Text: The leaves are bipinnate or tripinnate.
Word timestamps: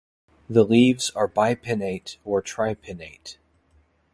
The 0.49 0.63
leaves 0.63 1.11
are 1.11 1.27
bipinnate 1.27 2.17
or 2.25 2.41
tripinnate. 2.41 3.37